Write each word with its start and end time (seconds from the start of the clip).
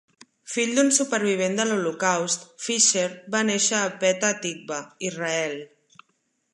Fill 0.51 0.71
d'un 0.77 0.87
supervivent 0.97 1.59
de 1.59 1.65
l'Holocaust, 1.67 2.47
Fisher 2.69 3.05
va 3.37 3.45
néixer 3.51 3.79
a 3.83 3.93
Petah 4.05 4.33
Tikva, 4.47 4.85
Israel. 5.13 5.59